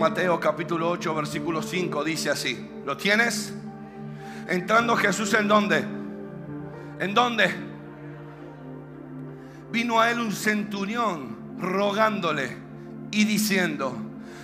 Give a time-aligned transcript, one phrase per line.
[0.00, 2.70] Mateo capítulo 8, versículo 5 dice así.
[2.86, 3.52] ¿Lo tienes?
[4.46, 5.84] Entrando Jesús en dónde?
[7.00, 7.52] ¿En dónde?
[9.72, 12.56] Vino a él un centurión rogándole
[13.10, 13.92] y diciendo,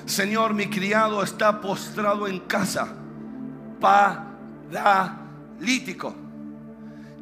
[0.07, 2.93] Señor, mi criado está postrado en casa,
[3.79, 4.97] paralítico,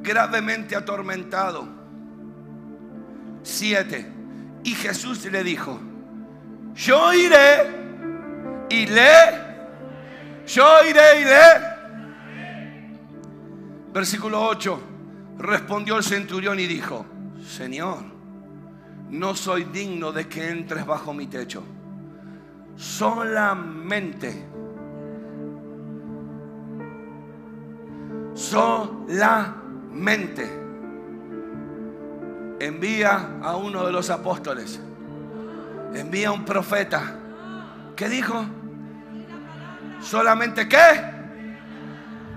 [0.01, 1.69] gravemente atormentado.
[3.43, 4.11] Siete.
[4.65, 5.79] Y Jesús le dijo,
[6.75, 7.82] yo iré
[8.73, 9.13] y le,
[10.47, 11.73] yo iré y le.
[13.93, 14.81] Versículo 8.
[15.39, 17.05] Respondió el centurión y dijo,
[17.47, 17.99] Señor,
[19.11, 21.63] no soy digno de que entres bajo mi techo.
[22.77, 24.47] Solamente,
[28.35, 29.43] solamente
[32.61, 34.81] envía a uno de los apóstoles,
[35.95, 37.19] envía a un profeta.
[37.97, 38.47] ¿Qué dijo?
[40.03, 41.13] Solamente qué?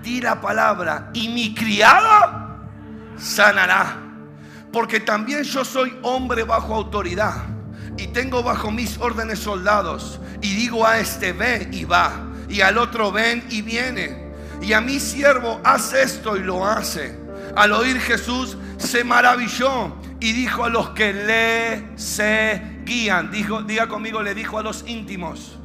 [0.02, 2.60] Di la palabra y mi criado
[3.18, 3.96] sanará.
[4.72, 7.44] Porque también yo soy hombre bajo autoridad
[7.96, 10.20] y tengo bajo mis órdenes soldados.
[10.42, 12.12] Y digo a este ve y va.
[12.48, 14.32] Y al otro ven y viene.
[14.62, 17.18] Y a mi siervo hace esto y lo hace.
[17.56, 23.30] Al oír Jesús se maravilló y dijo a los que le seguían.
[23.30, 25.58] Dijo, diga conmigo, le dijo a los íntimos.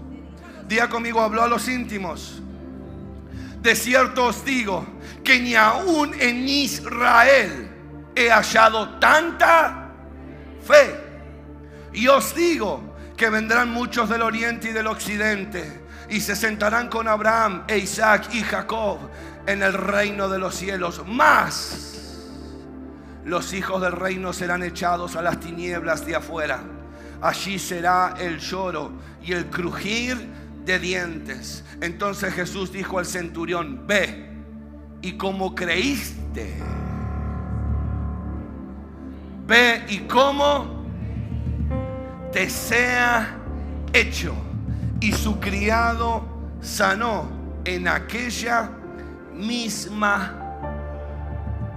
[0.72, 2.42] Diga conmigo, habló a los íntimos.
[3.62, 4.86] De cierto os digo
[5.22, 7.70] que ni aún en Israel
[8.16, 9.90] he hallado tanta
[10.66, 10.96] fe.
[11.92, 17.10] Y os digo que vendrán muchos del oriente y del occidente y se sentarán con
[17.10, 18.98] Abraham e Isaac y Jacob
[19.48, 21.06] en el reino de los cielos.
[21.06, 22.30] Más
[23.26, 26.64] los hijos del reino serán echados a las tinieblas de afuera.
[27.22, 31.64] Allí será el lloro y el crujir de dientes.
[31.81, 34.30] Entonces Jesús dijo al centurión, ve,
[35.02, 36.56] y como creíste,
[39.47, 40.86] ve y como
[42.31, 43.38] te sea
[43.94, 44.34] hecho.
[45.00, 46.24] Y su criado
[46.62, 47.28] sanó
[47.66, 48.69] en aquella
[49.34, 50.38] misma,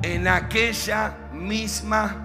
[0.02, 2.23] en aquella misma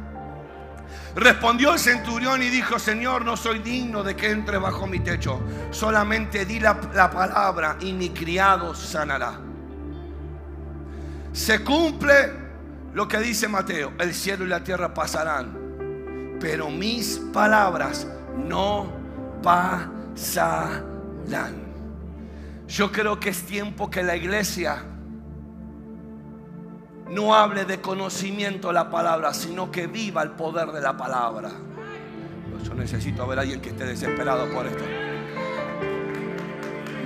[1.15, 5.41] Respondió el centurión y dijo, Señor, no soy digno de que entre bajo mi techo.
[5.71, 9.39] Solamente di la, palabra y mi criado sanará.
[11.33, 12.13] Se cumple
[12.93, 18.91] lo que dice Mateo, el cielo y la tierra pasarán, pero mis palabras no
[19.41, 20.89] pasarán.
[22.67, 24.83] Yo creo que es tiempo que la iglesia
[27.09, 31.49] no hable de conocimiento la palabra, sino que viva el poder de la palabra.
[32.63, 34.83] Yo necesito ver a alguien que esté desesperado por esto.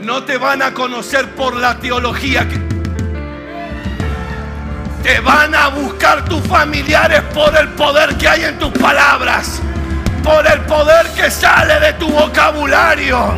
[0.02, 2.48] No te van a conocer por la teología
[5.02, 9.62] te van a buscar tus familiares por el poder que hay en tus palabras,
[10.24, 13.34] por el poder que sale de tu vocabulario,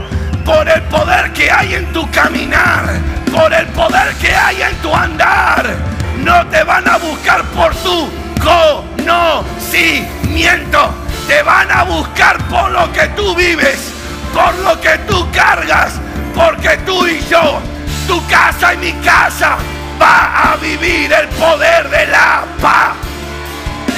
[0.46, 3.00] por el poder que hay en tu caminar,
[3.36, 8.10] por el poder que hay en tu andar no te van a buscar por tu
[8.44, 10.90] conocimiento.
[11.28, 13.94] Te van a buscar por lo que tú vives,
[14.34, 16.02] por lo que tú cargas,
[16.34, 17.62] porque tú y yo,
[18.08, 19.58] tu casa y mi casa,
[20.02, 22.44] va a vivir el poder de la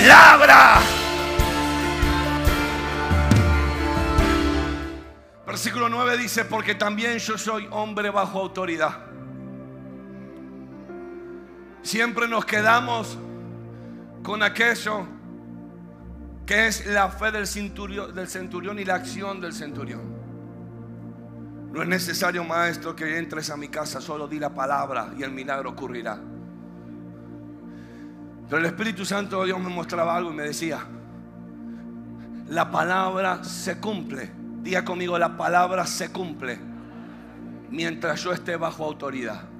[0.03, 0.81] palabra.
[5.45, 9.06] Versículo 9 dice, porque también yo soy hombre bajo autoridad
[11.87, 13.17] Siempre nos quedamos
[14.21, 15.07] con aquello
[16.45, 20.01] que es la fe del centurión, y la acción del centurión.
[21.71, 25.31] No es necesario, maestro, que entres a mi casa, solo di la palabra y el
[25.31, 26.19] milagro ocurrirá.
[28.49, 30.81] Pero el Espíritu Santo de Dios me mostraba algo y me decía,
[32.49, 34.29] la palabra se cumple.
[34.61, 36.59] Diga conmigo, la palabra se cumple
[37.69, 39.56] mientras yo esté bajo autoridad.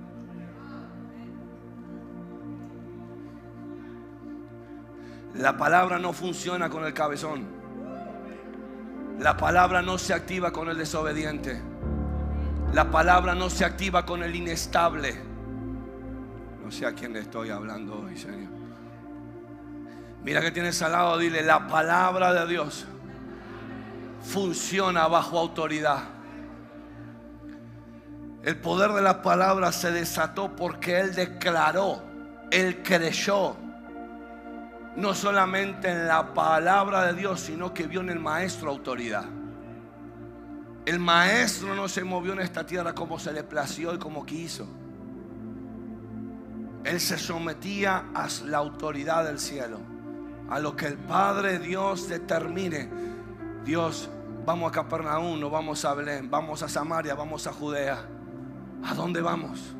[5.38, 7.46] La palabra no funciona con el cabezón.
[9.20, 11.62] La palabra no se activa con el desobediente.
[12.74, 15.16] La palabra no se activa con el inestable.
[16.64, 18.50] No sé a quién le estoy hablando hoy, Señor.
[20.24, 22.86] Mira que tienes al lado, dile, la palabra de Dios
[24.24, 26.00] funciona bajo autoridad.
[28.44, 32.02] El poder de la palabra se desató porque Él declaró,
[32.52, 33.67] Él creyó
[34.98, 39.26] no solamente en la palabra de Dios, sino que vio en el maestro autoridad.
[40.86, 44.68] El maestro no se movió en esta tierra como se le plació y como quiso.
[46.84, 49.78] Él se sometía a la autoridad del cielo,
[50.50, 52.90] a lo que el Padre Dios determine.
[53.64, 54.10] Dios,
[54.48, 58.04] vamos a Capernaum, no vamos a Belén, vamos a Samaria, vamos a Judea.
[58.84, 59.76] ¿A dónde vamos?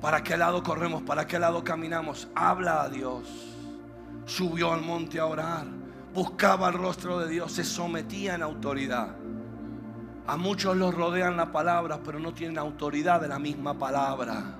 [0.00, 1.02] ¿Para qué lado corremos?
[1.02, 2.28] ¿Para qué lado caminamos?
[2.34, 3.55] Habla a Dios.
[4.26, 5.66] Subió al monte a orar.
[6.12, 7.52] Buscaba el rostro de Dios.
[7.52, 9.16] Se sometía en autoridad.
[10.26, 14.58] A muchos los rodean la palabra, pero no tienen autoridad de la misma palabra.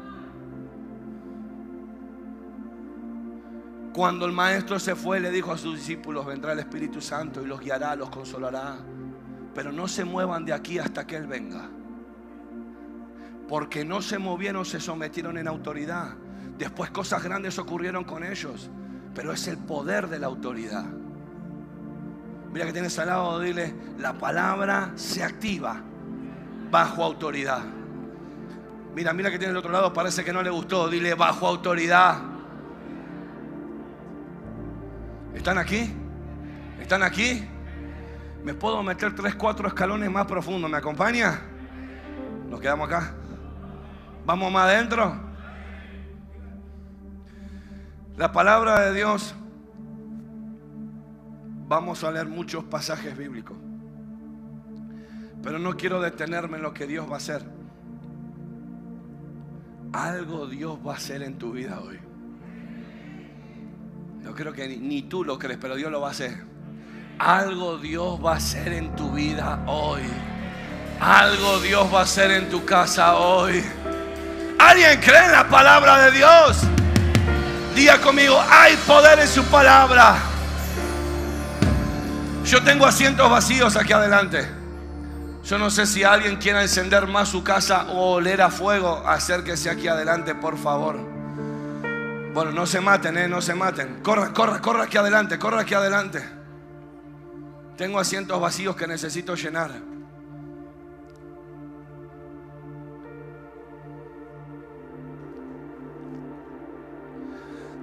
[3.92, 7.46] Cuando el maestro se fue, le dijo a sus discípulos, vendrá el Espíritu Santo y
[7.46, 8.78] los guiará, los consolará.
[9.54, 11.68] Pero no se muevan de aquí hasta que Él venga
[13.48, 16.14] porque no se movieron, se sometieron en autoridad.
[16.58, 18.70] Después cosas grandes ocurrieron con ellos,
[19.16, 20.84] pero es el poder de la autoridad.
[22.52, 25.80] Mira que tienes al lado, dile, la palabra se activa
[26.70, 27.62] bajo autoridad.
[28.94, 32.18] Mira, mira que tiene el otro lado, parece que no le gustó, dile bajo autoridad.
[35.34, 35.90] ¿Están aquí?
[36.78, 37.42] ¿Están aquí?
[38.44, 40.70] ¿Me puedo meter tres, cuatro escalones más profundos?
[40.70, 41.40] ¿Me acompaña?
[42.50, 43.14] Nos quedamos acá.
[44.26, 45.25] Vamos más adentro.
[48.16, 49.34] La palabra de Dios.
[51.68, 53.56] Vamos a leer muchos pasajes bíblicos.
[55.42, 57.42] Pero no quiero detenerme en lo que Dios va a hacer.
[59.92, 61.98] Algo Dios va a hacer en tu vida hoy.
[64.24, 66.44] Yo creo que ni, ni, tú lo crees, pero Dios lo va a hacer.
[67.18, 70.02] Algo Dios va a hacer en tu vida hoy.
[71.00, 73.62] Algo Dios va a hacer en tu casa hoy.
[74.58, 76.75] ¿Alguien cree en la palabra de Dios?
[77.76, 80.16] Diga conmigo, hay poder en su palabra.
[82.42, 84.48] Yo tengo asientos vacíos aquí adelante.
[85.44, 89.06] Yo no sé si alguien quiere encender más su casa o oler a fuego.
[89.06, 90.96] Acérquese aquí adelante, por favor.
[92.32, 93.28] Bueno, no se maten, ¿eh?
[93.28, 94.00] no se maten.
[94.02, 96.26] Corra, corra, corra aquí adelante, corra aquí adelante.
[97.76, 99.72] Tengo asientos vacíos que necesito llenar.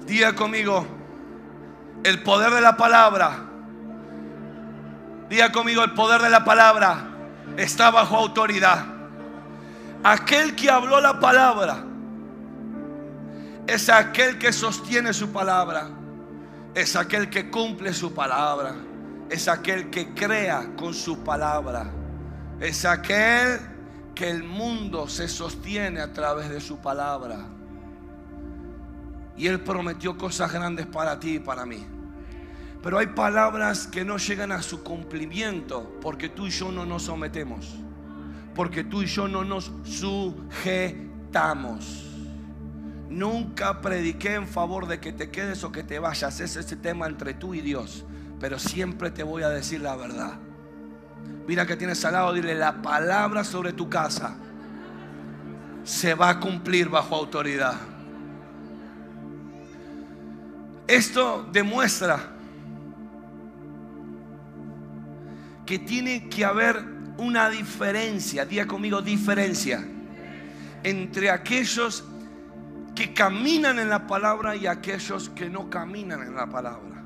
[0.06, 0.86] Diga conmigo,
[2.04, 3.46] el poder de la palabra.
[5.30, 7.08] Diga conmigo, el poder de la palabra
[7.58, 8.86] está bajo autoridad.
[10.04, 11.86] Aquel que habló la palabra
[13.66, 15.90] es aquel que sostiene su palabra.
[16.76, 18.76] Es aquel que cumple su palabra.
[19.30, 21.90] Es aquel que crea con su palabra.
[22.60, 23.60] Es aquel
[24.14, 27.53] que el mundo se sostiene a través de su palabra.
[29.38, 31.86] Y Él prometió cosas grandes para ti y para mí.
[32.82, 37.04] Pero hay palabras que no llegan a su cumplimiento porque tú y yo no nos
[37.04, 37.76] sometemos.
[38.56, 41.20] Porque tú y yo no nos sujetamos.
[43.10, 46.40] Nunca prediqué en favor de que te quedes o que te vayas.
[46.40, 48.06] Es ese tema entre tú y Dios.
[48.40, 50.34] Pero siempre te voy a decir la verdad.
[51.48, 54.38] Mira que tienes al lado, dile la palabra sobre tu casa
[55.84, 57.76] se va a cumplir bajo autoridad.
[60.88, 62.20] Esto demuestra
[65.66, 66.84] que tiene que haber
[67.18, 69.86] una diferencia, diga conmigo diferencia,
[70.84, 72.04] entre aquellos
[72.96, 77.02] que caminan en la palabra y aquellos que no caminan en la palabra.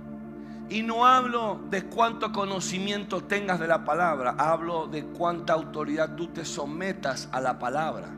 [0.69, 6.27] Y no hablo de cuánto conocimiento tengas de la palabra, hablo de cuánta autoridad tú
[6.27, 8.09] te sometas a la palabra.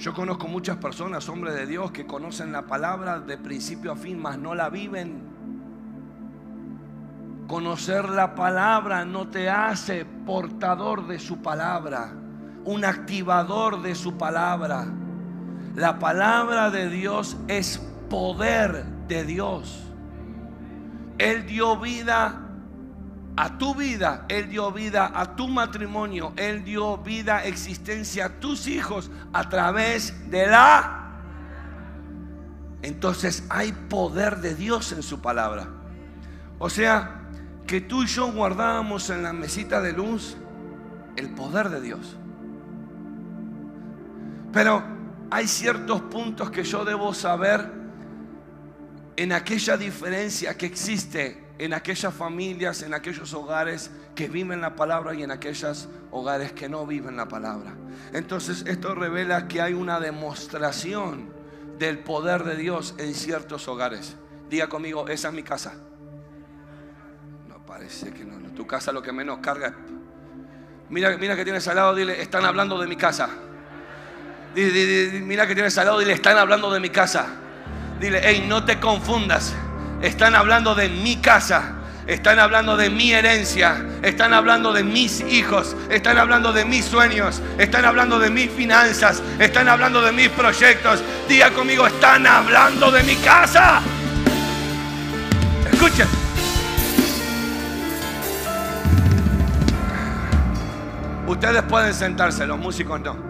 [0.00, 4.18] Yo conozco muchas personas, hombres de Dios, que conocen la palabra de principio a fin,
[4.18, 5.20] mas no la viven.
[7.46, 12.14] Conocer la palabra no te hace portador de su palabra,
[12.64, 14.86] un activador de su palabra.
[15.76, 17.76] La palabra de Dios es
[18.08, 19.82] poder de Dios.
[21.18, 22.49] Él dio vida
[23.36, 28.66] a tu vida, Él dio vida a tu matrimonio, Él dio vida, existencia a tus
[28.66, 30.96] hijos a través de la...
[32.82, 35.68] Entonces hay poder de Dios en su palabra.
[36.58, 37.20] O sea,
[37.66, 40.36] que tú y yo guardábamos en la mesita de luz
[41.16, 42.16] el poder de Dios.
[44.52, 44.82] Pero
[45.30, 47.70] hay ciertos puntos que yo debo saber
[49.16, 55.12] en aquella diferencia que existe en aquellas familias, en aquellos hogares que viven la palabra
[55.12, 57.74] y en aquellos hogares que no viven la palabra.
[58.14, 61.28] Entonces esto revela que hay una demostración
[61.78, 64.16] del poder de Dios en ciertos hogares.
[64.48, 65.74] Diga conmigo, esa es mi casa.
[67.46, 68.40] No parece que no.
[68.54, 69.74] Tu casa lo que menos carga.
[70.88, 73.28] Mira, mira que tienes al lado, dile, están hablando de mi casa.
[74.54, 77.26] mira que tienes al lado, dile, están hablando de mi casa.
[78.00, 79.54] Dile, hey, no te confundas.
[80.02, 81.74] Están hablando de mi casa.
[82.06, 83.84] Están hablando de mi herencia.
[84.02, 85.76] Están hablando de mis hijos.
[85.90, 87.40] Están hablando de mis sueños.
[87.58, 89.22] Están hablando de mis finanzas.
[89.38, 91.02] Están hablando de mis proyectos.
[91.28, 93.80] Diga conmigo, están hablando de mi casa.
[95.70, 96.08] Escuchen.
[101.26, 103.29] Ustedes pueden sentarse, los músicos no.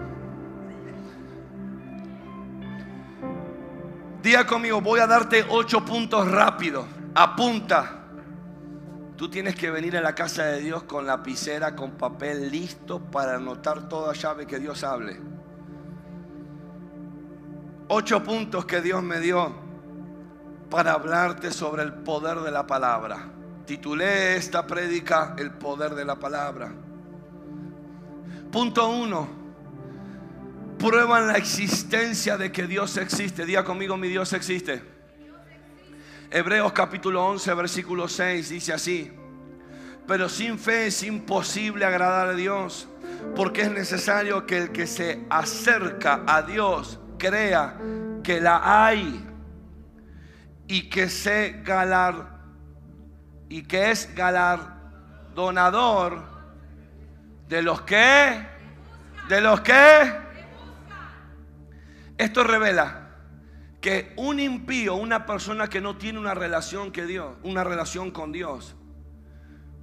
[4.21, 6.85] Diga conmigo, voy a darte ocho puntos rápidos.
[7.15, 7.97] Apunta.
[9.17, 13.35] Tú tienes que venir a la casa de Dios con lapicera, con papel listo para
[13.35, 15.19] anotar toda llave que Dios hable.
[17.87, 19.53] Ocho puntos que Dios me dio
[20.69, 23.31] para hablarte sobre el poder de la palabra.
[23.65, 26.71] Titulé esta prédica El poder de la palabra.
[28.51, 29.40] Punto uno.
[30.81, 33.45] Prueban la existencia de que Dios existe.
[33.45, 34.81] Diga conmigo, mi Dios existe.
[36.31, 39.11] Hebreos capítulo 11, versículo 6 dice así.
[40.07, 42.87] Pero sin fe es imposible agradar a Dios.
[43.35, 47.77] Porque es necesario que el que se acerca a Dios crea
[48.23, 49.23] que la hay
[50.67, 52.39] y que se galar
[53.49, 56.23] y que es galardonador
[57.47, 58.47] de los que
[59.27, 60.30] de los que
[62.21, 63.09] esto revela
[63.81, 68.31] que un impío, una persona que no tiene una relación que Dios, una relación con
[68.31, 68.75] Dios,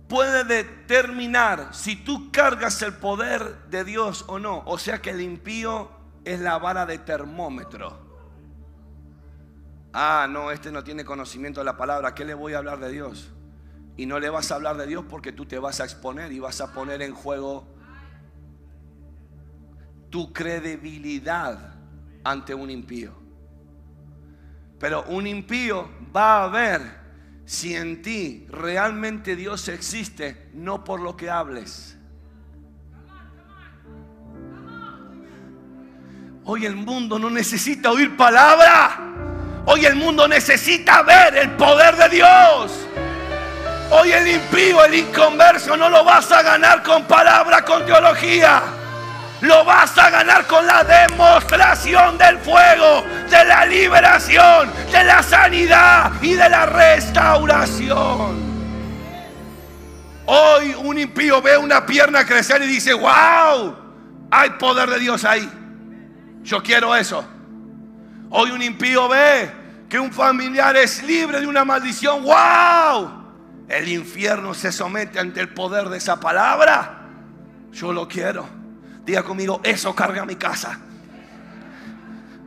[0.08, 4.62] puede determinar si tú cargas el poder de Dios o no.
[4.66, 5.90] O sea que el impío
[6.24, 8.06] es la vara de termómetro.
[9.92, 12.14] Ah, no, este no tiene conocimiento de la palabra.
[12.14, 13.32] ¿Qué le voy a hablar de Dios?
[13.96, 16.38] Y no le vas a hablar de Dios porque tú te vas a exponer y
[16.38, 17.66] vas a poner en juego
[20.08, 21.77] tu credibilidad
[22.24, 23.12] ante un impío.
[24.78, 26.98] Pero un impío va a ver
[27.44, 31.96] si en ti realmente Dios existe, no por lo que hables.
[36.44, 39.00] Hoy el mundo no necesita oír palabra.
[39.66, 42.86] Hoy el mundo necesita ver el poder de Dios.
[43.90, 48.77] Hoy el impío, el inconverso, no lo vas a ganar con palabra, con teología.
[49.40, 56.12] Lo vas a ganar con la demostración del fuego, de la liberación, de la sanidad
[56.20, 58.48] y de la restauración.
[60.26, 63.76] Hoy un impío ve una pierna crecer y dice, wow,
[64.30, 65.48] hay poder de Dios ahí.
[66.42, 67.24] Yo quiero eso.
[68.30, 69.50] Hoy un impío ve
[69.88, 72.24] que un familiar es libre de una maldición.
[72.24, 73.10] ¡Wow!
[73.68, 77.06] El infierno se somete ante el poder de esa palabra.
[77.72, 78.57] Yo lo quiero.
[79.08, 80.78] Diga conmigo, eso carga mi casa.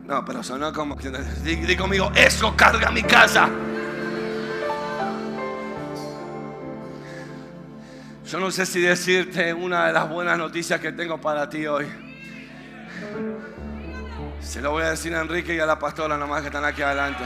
[0.05, 0.95] No, pero sonó como.
[0.95, 3.49] Diga conmigo, eso carga mi casa.
[8.27, 11.87] Yo no sé si decirte una de las buenas noticias que tengo para ti hoy.
[14.39, 16.83] Se lo voy a decir a Enrique y a la pastora nomás que están aquí
[16.83, 17.23] adelante.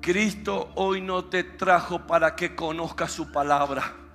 [0.00, 4.07] Cristo hoy no te trajo para que conozcas su palabra.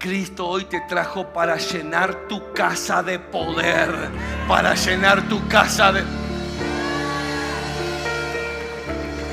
[0.00, 4.08] Cristo hoy te trajo para llenar tu casa de poder,
[4.48, 6.02] para llenar tu casa de...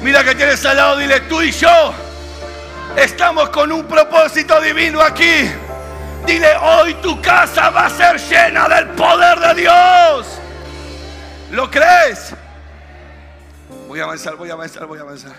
[0.04, 1.94] Mira que tienes al lado, dile tú y yo.
[2.98, 5.50] Estamos con un propósito divino aquí.
[6.26, 10.28] Dile, hoy tu casa va a ser llena del poder de Dios.
[11.50, 12.34] ¿Lo crees?
[13.88, 15.36] Voy a avanzar, voy a avanzar, voy a avanzar.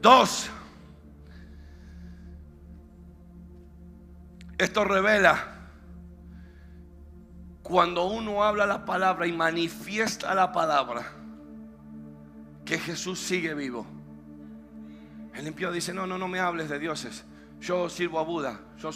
[0.00, 0.50] Dos.
[4.58, 5.56] Esto revela
[7.62, 11.12] cuando uno habla la palabra y manifiesta la palabra
[12.64, 13.86] que Jesús sigue vivo.
[15.34, 17.24] El impío dice, no, no, no me hables de dioses.
[17.60, 18.90] Yo sirvo a Buda, yo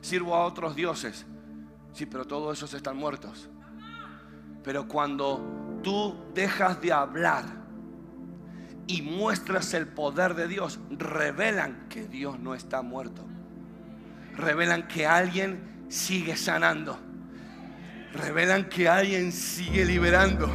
[0.00, 1.26] sirvo a otros dioses.
[1.92, 3.48] Sí, pero todos esos están muertos.
[4.62, 7.44] Pero cuando tú dejas de hablar
[8.86, 13.29] y muestras el poder de Dios, revelan que Dios no está muerto.
[14.40, 16.98] Revelan que alguien sigue sanando.
[18.12, 20.48] Revelan que alguien sigue liberando.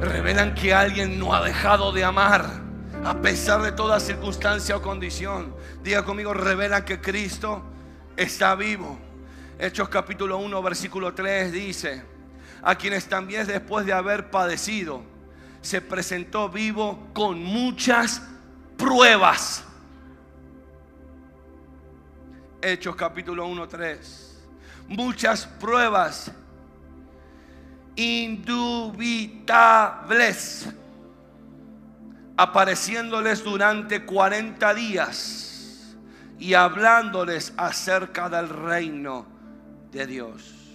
[0.00, 2.66] Revelan que alguien no ha dejado de amar
[3.04, 5.54] a pesar de toda circunstancia o condición.
[5.82, 7.62] Diga conmigo, revela que Cristo
[8.16, 8.98] está vivo.
[9.58, 12.02] Hechos capítulo 1, versículo 3 dice,
[12.62, 15.04] a quienes también después de haber padecido,
[15.62, 18.22] se presentó vivo con muchas
[18.76, 19.64] pruebas.
[22.66, 24.44] Hechos capítulo 1, 3.
[24.88, 26.32] Muchas pruebas
[27.94, 30.68] indubitables
[32.36, 35.96] apareciéndoles durante 40 días
[36.40, 39.26] y hablándoles acerca del reino
[39.92, 40.74] de Dios.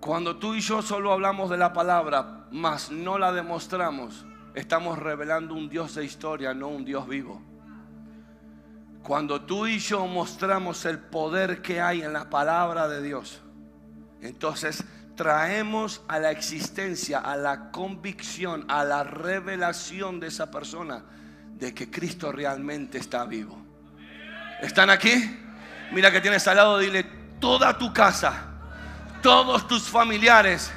[0.00, 5.54] Cuando tú y yo solo hablamos de la palabra, mas no la demostramos, estamos revelando
[5.54, 7.42] un Dios de historia, no un Dios vivo.
[9.02, 13.40] Cuando tú y yo mostramos el poder que hay en la palabra de Dios,
[14.20, 14.84] entonces
[15.16, 21.04] traemos a la existencia, a la convicción, a la revelación de esa persona
[21.54, 23.58] de que Cristo realmente está vivo.
[24.60, 25.38] ¿Están aquí?
[25.90, 27.04] Mira que tienes al lado, dile,
[27.40, 28.44] toda tu casa,
[29.22, 30.72] todos tus familiares,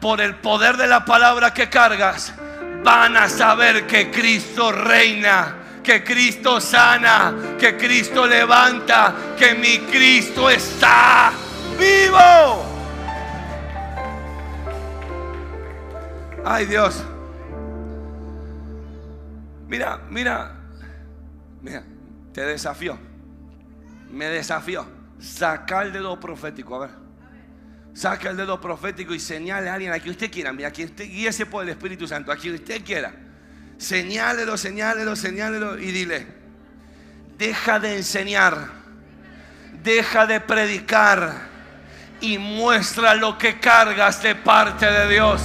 [0.00, 2.32] por el poder de la palabra que cargas,
[2.82, 10.48] van a saber que Cristo reina, que Cristo sana, que Cristo levanta, que mi Cristo
[10.50, 11.32] está
[11.78, 12.64] vivo.
[16.44, 17.04] Ay Dios.
[19.68, 20.52] Mira, mira,
[21.60, 21.84] mira,
[22.32, 22.98] te desafío.
[24.10, 24.86] Me desafió.
[25.18, 27.07] Saca el dedo profético, a ver.
[27.94, 30.52] Saca el dedo profético y señale a alguien a quien usted quiera.
[30.52, 33.12] Mira, que usted guíese por el Espíritu Santo, a quien usted quiera.
[33.76, 36.26] Señálelo, señálelo, señálelo y dile:
[37.36, 38.68] Deja de enseñar,
[39.82, 41.48] deja de predicar
[42.20, 45.40] y muestra lo que cargas de parte de Dios.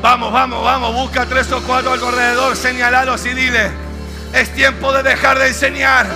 [0.00, 3.68] Vamos, vamos, vamos, busca tres o cuatro alrededor, señalalos y dile,
[4.32, 6.06] es tiempo de dejar de enseñar,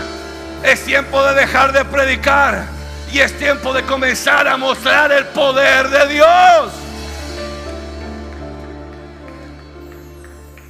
[0.63, 2.65] es tiempo de dejar de predicar
[3.13, 6.73] y es tiempo de comenzar a mostrar el poder de Dios.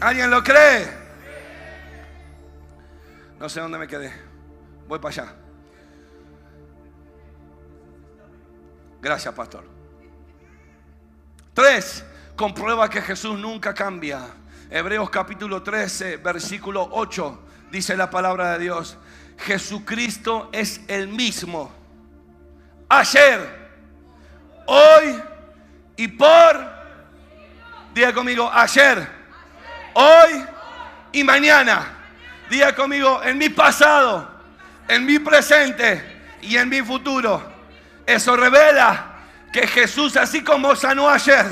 [0.01, 0.89] ¿Alguien lo cree?
[3.39, 4.13] No sé dónde me quedé.
[4.89, 5.35] Voy para allá.
[9.01, 9.65] Gracias, pastor.
[11.55, 14.21] Tres comprueba que Jesús nunca cambia.
[14.69, 18.97] Hebreos capítulo 13, versículo 8, dice la palabra de Dios.
[19.39, 21.82] Jesucristo es el mismo.
[22.95, 23.41] Ayer,
[24.67, 25.23] hoy
[25.97, 26.71] y por...
[27.95, 29.09] Diga conmigo, ayer,
[29.95, 30.45] hoy
[31.13, 31.87] y mañana.
[32.51, 34.31] Diga conmigo, en mi pasado,
[34.89, 37.43] en mi presente y en mi futuro.
[38.05, 39.13] Eso revela
[39.55, 41.47] que Jesús, así como sanó ayer,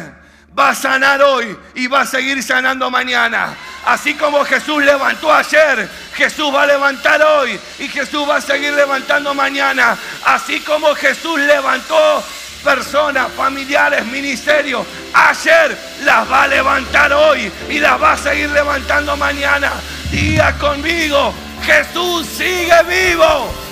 [0.58, 3.56] va a sanar hoy y va a seguir sanando mañana.
[3.86, 5.88] Así como Jesús levantó ayer,
[6.20, 9.96] Jesús va a levantar hoy y Jesús va a seguir levantando mañana.
[10.26, 12.22] Así como Jesús levantó
[12.62, 19.16] personas, familiares, ministerios, ayer las va a levantar hoy y las va a seguir levantando
[19.16, 19.72] mañana.
[20.10, 21.32] Diga conmigo,
[21.64, 23.69] Jesús sigue vivo.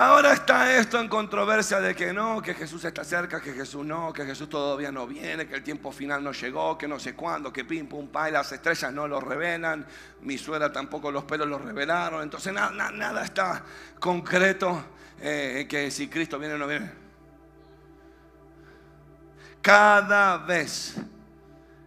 [0.00, 4.12] Ahora está esto en controversia de que no, que Jesús está cerca, que Jesús no,
[4.12, 7.52] que Jesús todavía no viene, que el tiempo final no llegó, que no sé cuándo,
[7.52, 9.84] que pim, pum, pa, y las estrellas no lo revelan,
[10.20, 13.64] mi suegra tampoco los pelos lo revelaron, entonces nada, nada está
[13.98, 14.84] concreto
[15.20, 16.92] eh, que si Cristo viene o no viene.
[19.60, 20.94] Cada vez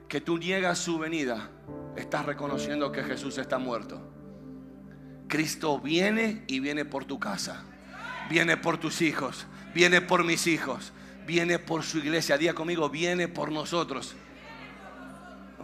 [0.10, 1.50] que tú niegas su venida,
[1.96, 4.02] estás reconociendo que Jesús está muerto.
[5.30, 7.68] Cristo viene y viene por tu casa
[8.32, 10.94] viene por tus hijos, viene por mis hijos,
[11.28, 12.38] viene por su iglesia.
[12.38, 14.16] Día conmigo, viene por nosotros.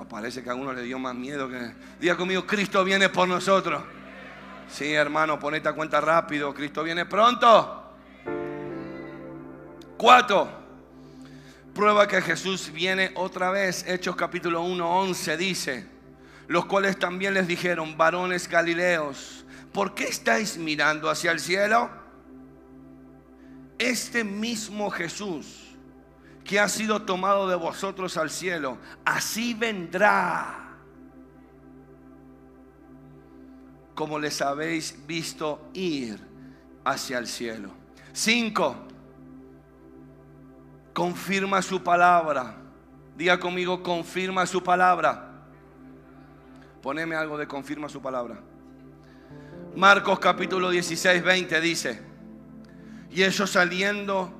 [0.09, 1.71] parece que a uno le dio más miedo que...
[1.99, 3.83] Día conmigo, Cristo viene por nosotros.
[4.69, 6.53] Sí, hermano, ponete a cuenta rápido.
[6.53, 7.93] Cristo viene pronto.
[9.95, 10.49] Cuatro.
[11.73, 13.87] Prueba que Jesús viene otra vez.
[13.87, 15.87] Hechos capítulo 1, 11 dice.
[16.49, 22.06] Los cuales también les dijeron, varones galileos, ¿por qué estáis mirando hacia el cielo?
[23.77, 25.75] Este mismo Jesús
[26.43, 30.67] que ha sido tomado de vosotros al cielo, así vendrá
[33.93, 36.19] como les habéis visto ir
[36.85, 37.71] hacia el cielo.
[38.13, 38.75] Cinco,
[40.93, 42.57] confirma su palabra.
[43.17, 45.31] Diga conmigo, confirma su palabra.
[46.81, 48.39] Poneme algo de confirma su palabra.
[49.75, 52.06] Marcos capítulo 16, 20 dice,
[53.17, 54.31] y ellos saliendo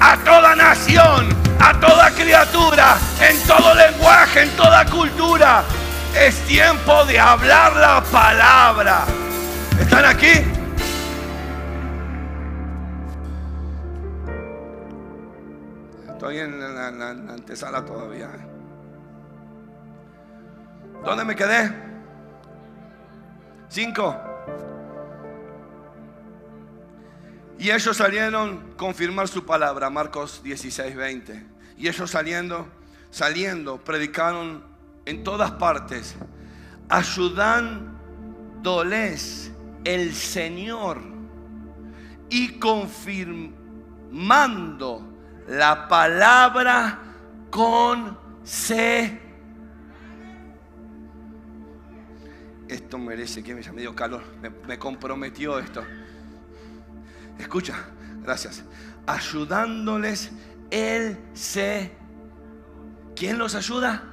[0.00, 5.64] a toda nación, a toda criatura, en todo lenguaje, en toda cultura.
[6.16, 9.04] Es tiempo de hablar la palabra.
[9.80, 10.32] ¿Están aquí?
[16.08, 18.28] Estoy en la, antesala todavía.
[21.04, 21.72] ¿Dónde me quedé?
[23.68, 24.16] Cinco.
[27.58, 31.46] Y ellos salieron confirmar su palabra, Marcos 16, 20.
[31.76, 32.68] Y ellos saliendo,
[33.10, 34.69] saliendo, predicaron
[35.10, 36.16] en todas partes,
[36.88, 39.52] ayudándoles
[39.84, 41.02] el Señor
[42.28, 45.08] y confirmando
[45.48, 47.00] la palabra
[47.50, 49.20] con C.
[52.68, 54.22] Esto merece que me dio calor,
[54.68, 55.82] me, comprometió esto.
[57.36, 57.74] Escucha,
[58.22, 58.62] gracias.
[59.06, 60.30] Ayudándoles
[60.70, 61.96] el C.
[63.16, 64.09] ¿Quién los ayuda?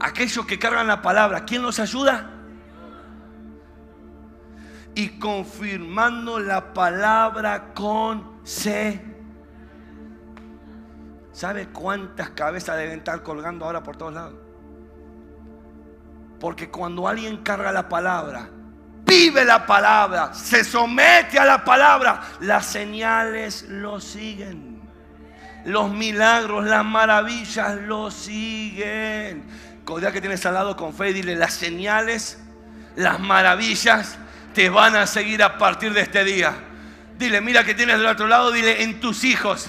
[0.00, 1.44] Aquellos que cargan la palabra.
[1.44, 2.30] ¿Quién los ayuda?
[4.94, 9.10] Y confirmando la palabra con C.
[11.32, 14.34] ¿Sabe cuántas cabezas deben estar colgando ahora por todos lados?
[16.40, 18.48] Porque cuando alguien carga la palabra,
[19.04, 24.80] vive la palabra, se somete a la palabra, las señales lo siguen.
[25.64, 29.44] Los milagros, las maravillas lo siguen.
[29.90, 32.38] Cuando que tienes al lado con fe, dile las señales,
[32.94, 34.18] las maravillas
[34.54, 36.54] te van a seguir a partir de este día.
[37.18, 39.68] Dile, mira que tienes del otro lado, dile en tus hijos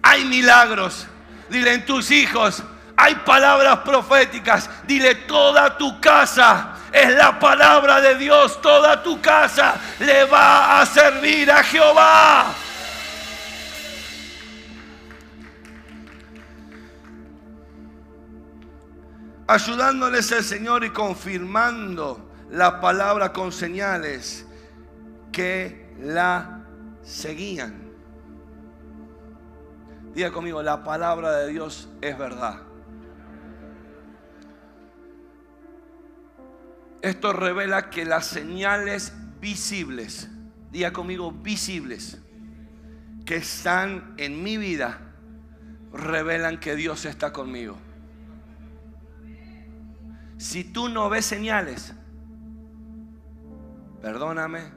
[0.00, 1.06] hay milagros.
[1.50, 2.62] Dile en tus hijos
[2.96, 4.70] hay palabras proféticas.
[4.86, 8.62] Dile toda tu casa es la palabra de Dios.
[8.62, 12.54] Toda tu casa le va a servir a Jehová.
[19.50, 24.46] Ayudándoles el Señor y confirmando la palabra con señales
[25.32, 26.66] que la
[27.02, 27.90] seguían.
[30.14, 32.60] Diga conmigo, la palabra de Dios es verdad.
[37.00, 40.28] Esto revela que las señales visibles,
[40.70, 42.18] diga conmigo visibles,
[43.24, 45.14] que están en mi vida,
[45.90, 47.87] revelan que Dios está conmigo.
[50.38, 51.92] Si tú no ves señales,
[54.00, 54.72] perdóname,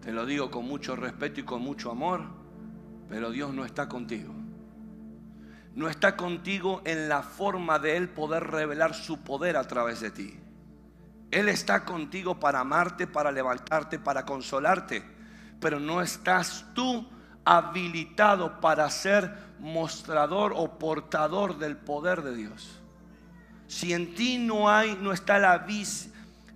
[0.00, 2.22] te lo digo con mucho respeto y con mucho amor,
[3.08, 4.42] pero Dios no está contigo
[5.74, 10.10] no está contigo en la forma de Él poder revelar su poder a través de
[10.10, 10.38] ti.
[11.30, 15.02] Él está contigo para amarte, para levantarte, para consolarte,
[15.60, 17.08] pero no estás tú
[17.44, 22.81] habilitado para ser mostrador o portador del poder de Dios.
[23.72, 26.10] Si en ti no hay, no está la vis,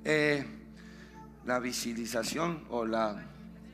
[0.05, 0.45] eh,
[1.47, 3.17] la visibilización o la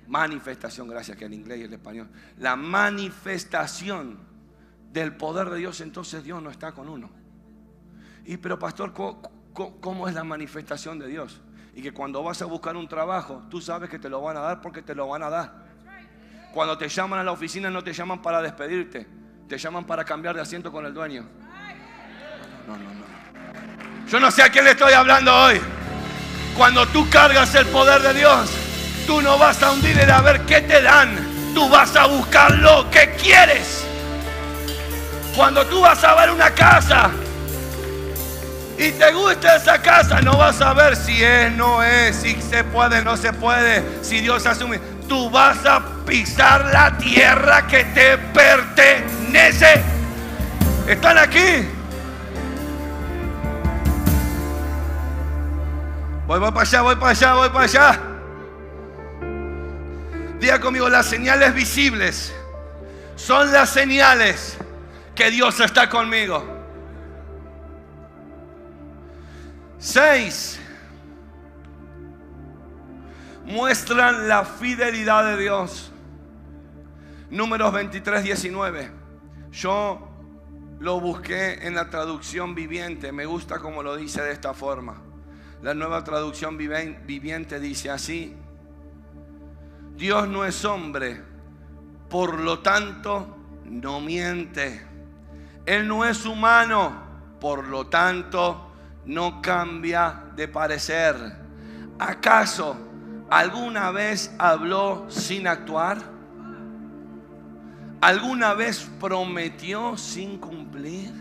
[0.07, 4.17] manifestación, gracias que en inglés y en español, la manifestación
[4.93, 7.11] del poder de Dios, entonces Dios no está con uno.
[8.25, 11.41] Y pero pastor, ¿cómo, es la manifestación de Dios?
[11.75, 14.41] Y que cuando vas a buscar un trabajo, tú sabes que te lo van a
[14.41, 15.67] dar porque te lo van a dar.
[16.55, 19.05] Cuando te llaman a la oficina no te llaman para despedirte,
[19.49, 21.27] te llaman para cambiar de asiento con el dueño.
[22.69, 23.02] No, no, no.
[24.11, 25.61] Yo no sé a quién le estoy hablando hoy.
[26.57, 28.51] Cuando tú cargas el poder de Dios,
[29.07, 31.17] tú no vas a hundir a ver qué te dan.
[31.55, 33.85] Tú vas a buscar lo que quieres.
[35.37, 37.11] Cuando tú vas a ver una casa
[38.79, 42.65] y te gusta esa casa, no vas a ver si es, no es, si se
[42.65, 44.79] puede, no se puede, si Dios asume.
[45.09, 49.83] Tú vas a pisar la tierra que te pertenece.
[50.87, 51.69] ¿Están aquí?
[56.33, 58.01] Voy, para allá, voy para allá, voy para allá.
[60.41, 62.35] Diga conmigo, las señales visibles
[63.17, 64.57] son las señales
[65.15, 66.43] que Dios está conmigo.
[69.77, 70.59] Seis.
[73.45, 75.93] Muestran la fidelidad de Dios.
[77.29, 78.91] Números 23, 19.
[79.51, 80.09] Yo
[80.81, 85.12] Lo busqué en la traducción viviente, me gusta como lo dice de esta forma.
[85.63, 88.35] La nueva traducción viviente dice así,
[89.95, 91.23] Dios no es hombre,
[92.09, 94.85] por lo tanto no miente.
[95.65, 96.93] Él no es humano,
[97.41, 98.73] por lo tanto
[99.05, 101.15] no cambia de parecer.
[101.97, 102.77] ¿Acaso
[103.31, 105.99] alguna vez habló sin actuar?
[108.01, 111.13] ¿Alguna vez prometió sin cumplir?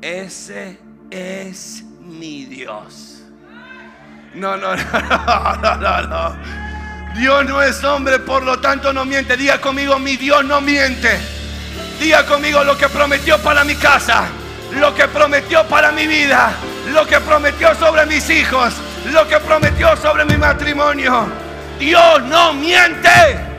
[0.00, 3.19] Ese es mi Dios.
[4.34, 6.36] No, no, no, no, no, no.
[7.16, 9.36] Dios no es hombre, por lo tanto no miente.
[9.36, 11.18] Diga conmigo, mi Dios no miente.
[11.98, 14.24] Diga conmigo lo que prometió para mi casa,
[14.72, 16.52] lo que prometió para mi vida,
[16.92, 18.74] lo que prometió sobre mis hijos,
[19.12, 21.26] lo que prometió sobre mi matrimonio.
[21.78, 23.49] Dios no miente.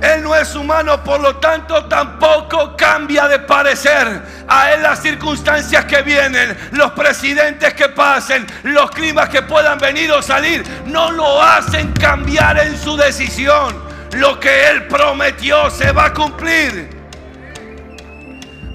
[0.00, 4.22] Él no es humano, por lo tanto tampoco cambia de parecer.
[4.48, 10.10] A Él las circunstancias que vienen, los presidentes que pasen, los climas que puedan venir
[10.12, 13.90] o salir, no lo hacen cambiar en su decisión.
[14.12, 16.98] Lo que Él prometió se va a cumplir.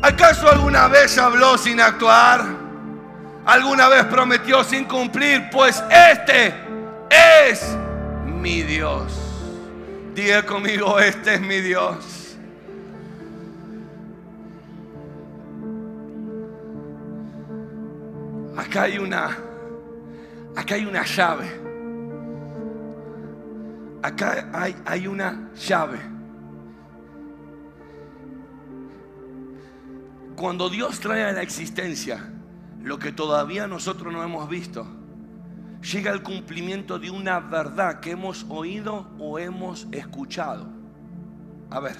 [0.01, 2.45] ¿Acaso alguna vez habló sin actuar?
[3.47, 5.49] ¿Alguna vez prometió sin cumplir?
[5.51, 6.53] Pues este
[7.09, 7.75] es
[8.25, 9.24] mi Dios.
[10.15, 12.37] Diga conmigo, este es mi Dios.
[18.55, 19.37] Acá hay una,
[20.55, 21.51] acá hay una llave.
[24.01, 25.99] Acá hay, hay una llave.
[30.37, 32.31] Cuando Dios trae a la existencia
[32.81, 34.87] lo que todavía nosotros no hemos visto,
[35.91, 40.67] llega el cumplimiento de una verdad que hemos oído o hemos escuchado.
[41.69, 41.95] A ver,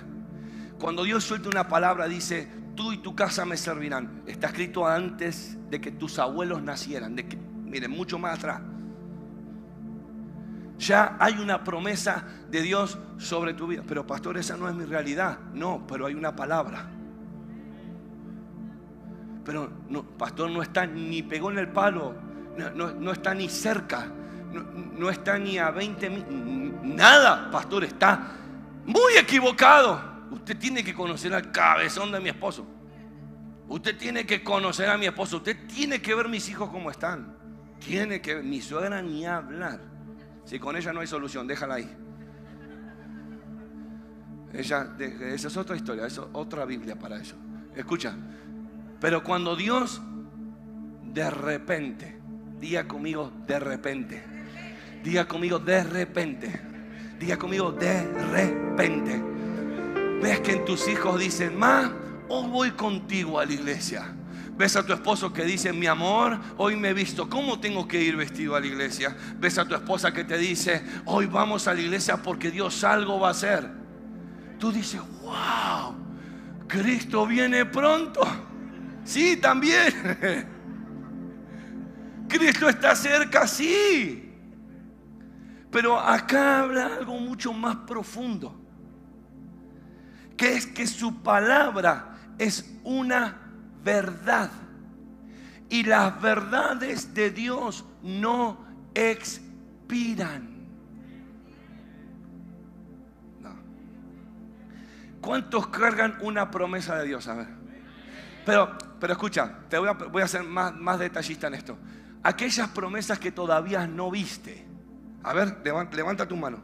[0.79, 4.23] cuando Dios suelta una palabra, dice, tú y tu casa me servirán.
[4.25, 8.61] Está escrito antes de que tus abuelos nacieran, de que, miren, mucho más atrás.
[10.79, 13.83] Ya hay una promesa de Dios sobre tu vida.
[13.87, 15.39] Pero pastor, esa no es mi realidad.
[15.53, 16.89] No, pero hay una palabra.
[19.45, 19.69] Pero
[20.17, 22.24] pastor no está ni pegó en el palo
[22.57, 24.07] no, está ni cerca,
[24.97, 28.35] no, está ni a 20 mil, nada, pastor, está
[28.85, 30.15] muy equivocado.
[30.31, 32.65] Usted tiene que conocer al cabezón de mi esposo.
[33.67, 35.37] Usted tiene que conocer a mi esposo.
[35.37, 37.35] Usted tiene que ver mis hijos cómo están.
[37.79, 38.43] Tiene que ver.
[38.43, 39.79] Mi suegra ni hablar.
[40.45, 41.97] Si con ella no hay solución, déjala ahí.
[44.53, 44.95] Esa
[45.33, 47.35] es otra historia, es otra Biblia para eso.
[47.75, 48.15] Escucha.
[49.01, 50.01] Pero cuando Dios
[51.03, 52.14] de repente
[52.65, 54.23] Diga conmigo de repente.
[55.03, 56.61] Diga conmigo de repente.
[57.19, 59.21] Diga conmigo de repente.
[60.19, 61.93] Ves que en tus hijos dicen, ma,
[62.27, 64.15] hoy voy contigo a la iglesia.
[64.57, 68.01] Ves a tu esposo que dice, mi amor, hoy me he visto, ¿cómo tengo que
[68.01, 69.15] ir vestido a la iglesia?
[69.37, 73.19] Ves a tu esposa que te dice, hoy vamos a la iglesia porque Dios algo
[73.19, 73.69] va a hacer.
[74.57, 75.95] Tú dices, wow,
[76.67, 78.21] Cristo viene pronto.
[79.03, 80.47] Sí, también.
[82.27, 84.33] Cristo está cerca, sí.
[85.71, 88.55] Pero acá habla algo mucho más profundo.
[90.37, 93.37] Que es que su palabra es una
[93.83, 94.49] verdad.
[95.69, 100.55] Y las verdades de Dios no expiran.
[105.21, 107.27] ¿Cuántos cargan una promesa de Dios?
[107.27, 107.47] A ver.
[108.45, 111.77] Pero, pero escucha, te voy a, voy a ser más, más detallista en esto
[112.25, 114.65] aquellas promesas que todavía no viste.
[115.23, 116.57] A ver, levanta, tu mano.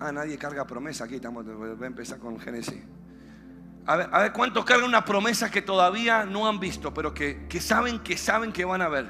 [0.00, 2.82] Ah, nadie carga promesa aquí, estamos, voy a empezar con Génesis.
[3.86, 7.46] A ver, a ver, ¿cuántos cargan una promesa que todavía no han visto, pero que,
[7.48, 9.06] que saben que saben que van a ver?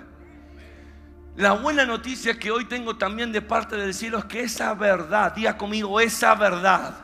[1.37, 5.35] La buena noticia que hoy tengo también de parte del cielo es que esa verdad,
[5.35, 6.99] diga conmigo esa verdad,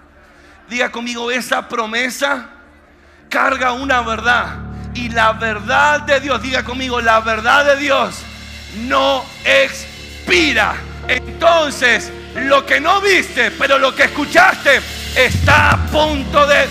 [0.69, 2.51] diga conmigo esa promesa,
[3.31, 4.59] carga una verdad.
[4.95, 8.27] Y la verdad de Dios, diga conmigo la verdad de Dios
[8.75, 10.75] no expira.
[11.09, 14.81] Entonces, lo que no viste, pero lo que escuchaste,
[15.15, 16.67] está a punto de...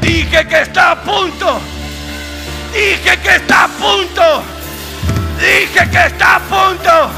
[0.00, 1.60] Dije que está a punto.
[2.72, 4.42] Dije que está a punto.
[5.38, 7.10] Dije que está a punto.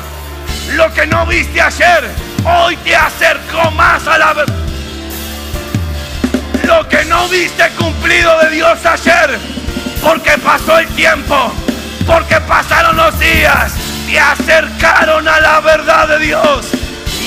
[0.73, 2.11] Lo que no viste ayer,
[2.45, 4.55] hoy te acercó más a la verdad.
[6.65, 9.39] Lo que no viste cumplido de Dios ayer,
[10.03, 11.53] porque pasó el tiempo
[12.07, 13.75] porque pasaron los días
[14.09, 16.71] y acercaron a la verdad de Dios.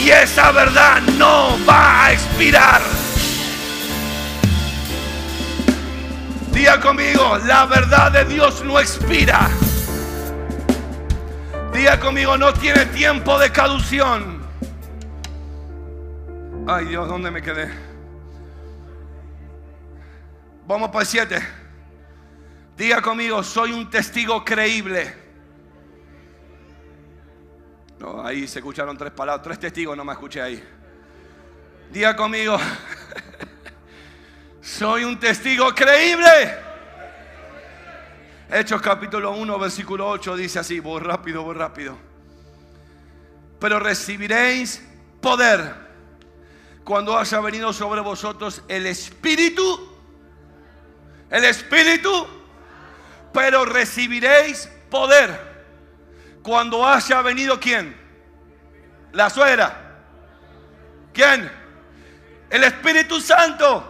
[0.01, 2.81] Y esa verdad no va a expirar.
[6.51, 9.49] Diga conmigo, la verdad de Dios no expira.
[11.73, 14.43] Diga conmigo, no tiene tiempo de cadución.
[16.67, 17.69] Ay Dios, ¿dónde me quedé?
[20.65, 21.62] Vamos para el 7.
[22.75, 25.15] Diga conmigo, soy un testigo creíble.
[27.99, 30.63] No, ahí se escucharon tres palabras, tres testigos no me escuché ahí.
[31.91, 32.57] Diga conmigo,
[34.61, 36.57] soy un testigo creíble.
[38.49, 41.97] Hechos capítulo 1, versículo 8 dice así, voy rápido, voy rápido.
[43.59, 44.83] Pero recibiréis
[45.21, 45.75] poder
[46.83, 49.95] cuando haya venido sobre vosotros el Espíritu.
[51.29, 52.42] El Espíritu.
[53.33, 55.53] Pero recibiréis poder
[56.43, 57.95] cuando haya venido quién?
[59.11, 60.01] La suegra.
[61.11, 61.49] ¿Quién?
[62.49, 63.89] El Espíritu Santo.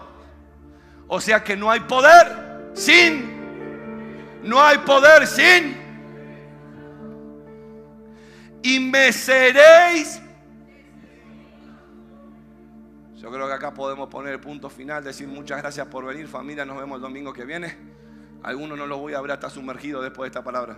[1.08, 4.41] O sea que no hay poder sin.
[4.43, 5.77] No hay poder sin.
[8.62, 10.21] Y me seréis.
[13.15, 16.65] Yo creo que acá podemos poner el punto final, decir muchas gracias por venir familia,
[16.65, 17.92] nos vemos el domingo que viene.
[18.43, 20.77] Algunos no los voy a ver hasta sumergido después de esta palabra.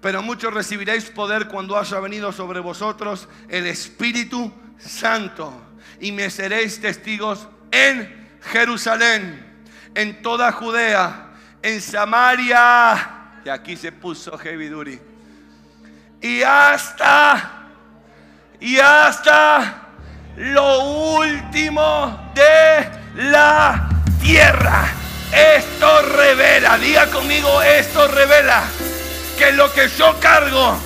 [0.00, 5.52] Pero muchos recibiréis poder cuando haya venido sobre vosotros el Espíritu Santo.
[6.00, 13.40] Y me seréis testigos en Jerusalén, en toda Judea, en Samaria.
[13.44, 14.98] Y aquí se puso heavy duty.
[16.20, 17.68] Y hasta,
[18.58, 19.88] y hasta
[20.36, 23.88] lo último de la
[24.20, 25.11] tierra.
[25.32, 28.64] Esto revela, diga conmigo, esto revela
[29.38, 30.78] que lo que yo cargo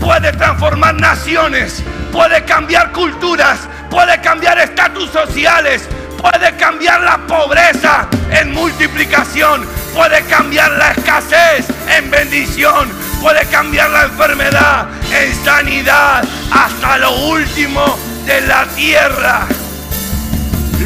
[0.00, 1.80] puede transformar naciones,
[2.10, 5.88] puede cambiar culturas, puede cambiar estatus sociales,
[6.20, 12.90] puede cambiar la pobreza en multiplicación, puede cambiar la escasez en bendición,
[13.22, 19.46] puede cambiar la enfermedad en sanidad hasta lo último de la tierra.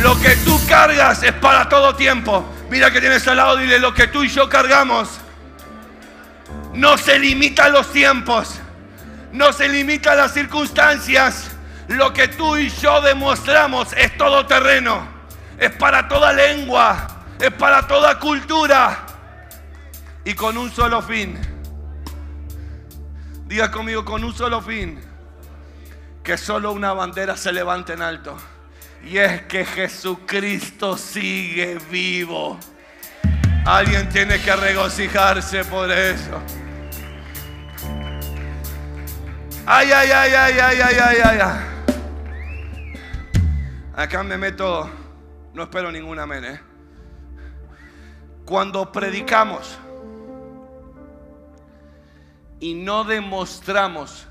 [0.02, 2.57] Lo que tú cargas es para todo tiempo.
[2.70, 5.20] Mira que tienes al lado, dile lo que tú y yo cargamos.
[6.74, 8.60] No se limita a los tiempos,
[9.32, 11.50] no se limita a las circunstancias.
[11.88, 15.08] Lo que tú y yo demostramos es todo terreno,
[15.58, 17.08] es para toda lengua,
[17.40, 19.06] es para toda cultura
[20.24, 21.38] y con un solo fin.
[23.46, 25.00] Diga conmigo, con un solo fin.
[26.22, 28.36] Que solo una bandera se levante en alto.
[29.04, 32.58] Y es que Jesucristo sigue vivo.
[33.64, 36.40] Alguien tiene que regocijarse por eso.
[39.66, 41.68] Ay, ay, ay, ay, ay, ay, ay, ay.
[43.94, 44.88] Acá me meto,
[45.52, 46.44] no espero ningún amén.
[46.44, 46.60] ¿eh?
[48.44, 49.78] Cuando predicamos
[52.60, 54.26] y no demostramos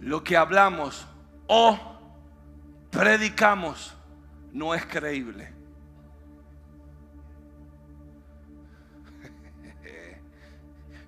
[0.00, 1.06] lo que hablamos
[1.46, 1.91] o
[2.92, 3.94] predicamos,
[4.52, 5.50] no es creíble.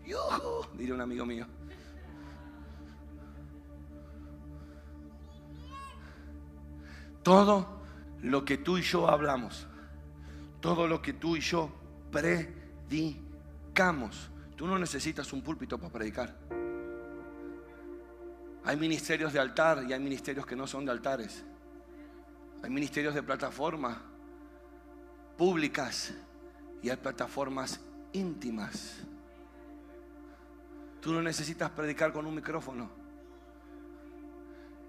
[0.74, 1.46] Diría un amigo mío.
[7.22, 7.82] Todo
[8.22, 9.68] lo que tú y yo hablamos,
[10.60, 11.70] todo lo que tú y yo
[12.10, 12.90] predicamos,
[14.56, 16.36] tú no necesitas un púlpito para predicar.
[18.64, 21.44] Hay ministerios de altar y hay ministerios que no son de altares.
[22.64, 23.98] Hay ministerios de plataformas
[25.36, 26.14] públicas
[26.82, 27.78] y hay plataformas
[28.14, 29.00] íntimas.
[31.02, 32.88] Tú no necesitas predicar con un micrófono.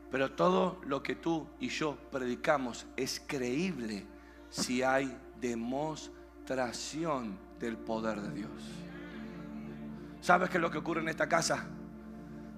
[0.10, 4.06] Pero todo lo que tú y yo predicamos es creíble
[4.50, 8.52] si hay demostración del poder de Dios.
[10.22, 11.68] ¿Sabes qué es lo que ocurre en esta casa?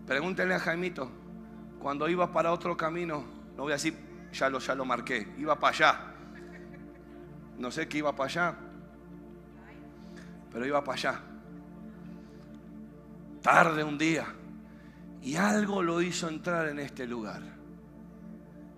[0.06, 1.10] Pregúntele a Jaimito,
[1.80, 4.07] cuando iba para otro camino, no voy a decir,
[4.38, 6.02] ya lo, ya lo marqué, iba para allá.
[7.58, 8.58] No sé qué iba para allá,
[10.52, 11.22] pero iba para allá.
[13.42, 14.28] Tarde un día
[15.22, 17.42] y algo lo hizo entrar en este lugar.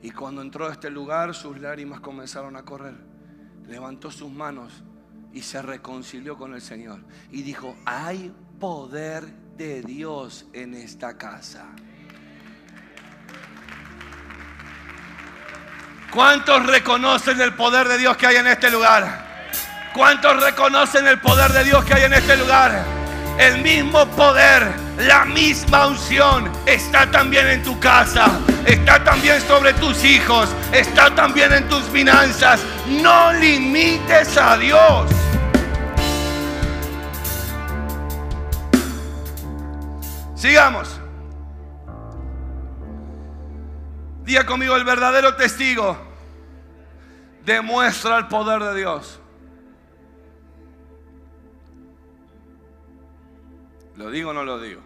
[0.01, 2.95] Y cuando entró a este lugar, sus lágrimas comenzaron a correr.
[3.67, 4.83] Levantó sus manos
[5.33, 7.01] y se reconcilió con el Señor.
[7.31, 9.25] Y dijo, hay poder
[9.57, 11.67] de Dios en esta casa.
[16.11, 19.27] ¿Cuántos reconocen el poder de Dios que hay en este lugar?
[19.93, 22.99] ¿Cuántos reconocen el poder de Dios que hay en este lugar?
[23.39, 28.27] el mismo poder, la misma unción está también en tu casa,
[28.65, 32.59] está también sobre tus hijos, está también en tus finanzas.
[32.85, 35.09] No limites a Dios.
[40.35, 40.98] Sigamos.
[44.29, 45.97] Día conmigo, el verdadero testigo
[47.43, 49.19] demuestra el poder de Dios.
[53.95, 54.81] ¿Lo digo o no lo digo?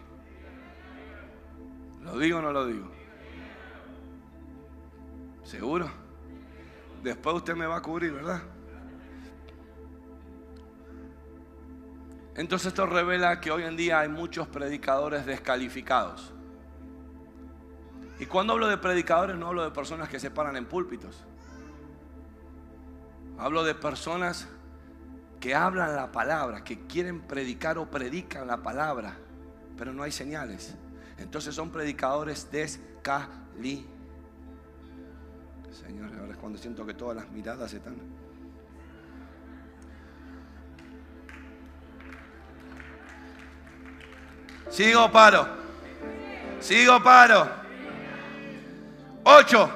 [2.04, 2.90] ¿Lo digo o no lo digo?
[5.44, 5.92] ¿Seguro?
[7.04, 8.44] Después usted me va a cubrir, ¿verdad?
[12.38, 16.33] Entonces esto revela que hoy en día hay muchos predicadores descalificados.
[18.20, 21.24] Y cuando hablo de predicadores no hablo de personas que se paran en púlpitos.
[23.38, 24.48] Hablo de personas
[25.40, 29.18] que hablan la palabra, que quieren predicar o predican la palabra,
[29.78, 30.76] pero no hay señales.
[31.18, 33.86] Entonces son predicadores descali.
[35.72, 37.96] Señor, ahora es cuando siento que todas las miradas están.
[44.70, 45.48] Sigo paro.
[46.60, 47.63] Sigo paro.
[49.24, 49.70] Ocho.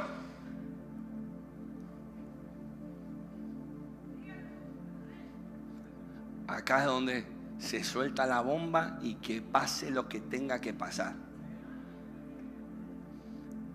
[6.47, 7.25] Acá es donde
[7.59, 11.13] se suelta la bomba y que pase lo que tenga que pasar.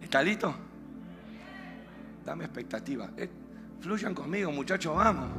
[0.01, 0.55] ¿Está listo?
[2.25, 3.11] Dame expectativa.
[3.17, 3.31] Eh,
[3.81, 5.31] fluyan conmigo, muchachos, vamos.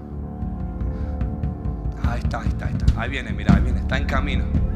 [2.07, 3.01] Ahí está, ahí está, ahí está.
[3.01, 4.72] Ahí viene, mira, ahí viene, está en camino.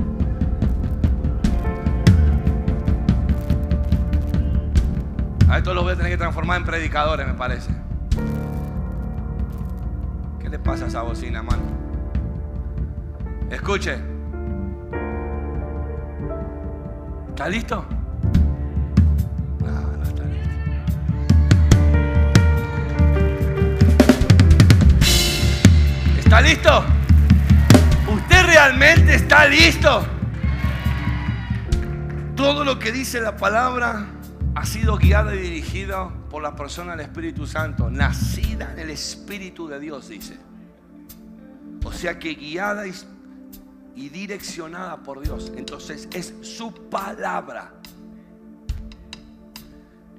[5.49, 7.71] A estos los voy a tener que transformar en predicadores, me parece.
[10.41, 11.63] ¿Qué le pasa a esa bocina, mano?
[13.49, 13.97] Escuche.
[17.29, 17.85] ¿Está listo?
[19.61, 20.49] No, no está listo.
[26.17, 26.83] ¿Está listo?
[28.13, 30.05] ¿Usted realmente está listo?
[32.35, 34.16] Todo lo que dice la palabra
[34.57, 39.67] ha sido guiado y dirigido por la persona del Espíritu Santo, nacida en el Espíritu
[39.67, 40.35] de Dios, dice.
[41.85, 42.93] O sea que guiada y
[43.95, 45.51] y direccionada por Dios.
[45.55, 47.73] Entonces es su palabra.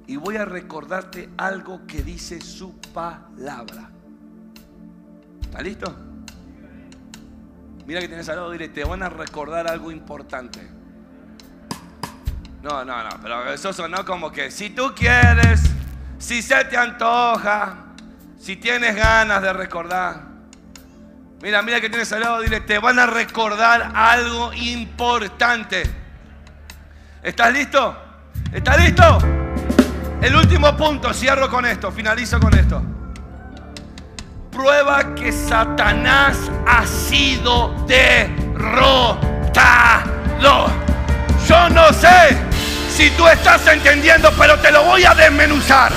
[0.07, 3.89] Y voy a recordarte algo que dice su palabra.
[5.41, 5.95] ¿Está listo?
[7.85, 10.78] Mira que tienes al lado, dile, te van a recordar algo importante.
[12.61, 15.61] No, no, no, pero eso sonó como que si tú quieres,
[16.17, 17.75] si se te antoja,
[18.37, 20.23] si tienes ganas de recordar.
[21.41, 25.83] Mira, mira que tienes al lado, dile, te van a recordar algo importante.
[27.23, 27.97] ¿Estás listo?
[28.51, 29.19] ¿Estás listo?
[30.21, 32.83] El último punto, cierro con esto, finalizo con esto.
[34.51, 39.29] Prueba que Satanás ha sido derrotado.
[41.47, 42.48] Yo no sé
[42.99, 45.93] si tú estás entendiendo, pero te lo voy a desmenuzar.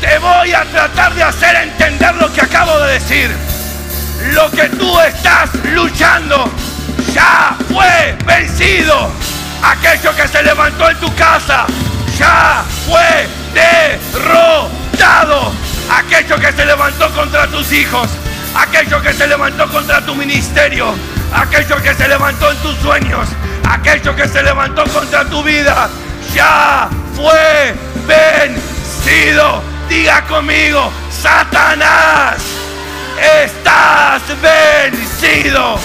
[0.00, 3.30] Te voy a tratar de hacer entender lo que acabo de decir.
[4.32, 6.50] Lo que tú estás luchando
[7.12, 9.10] ya fue vencido.
[9.62, 11.66] Aquello que se levantó en tu casa
[12.16, 15.52] ya fue derrotado.
[15.90, 18.08] Aquello que se levantó contra tus hijos.
[18.54, 20.94] Aquello que se levantó contra tu ministerio.
[21.34, 23.28] Aquello que se levantó en tus sueños.
[23.68, 25.90] Aquello que se levantó contra tu vida.
[26.34, 27.74] Ya fue
[28.06, 29.62] vencido.
[29.88, 32.36] Diga conmigo, Satanás
[33.44, 35.78] estás vencido.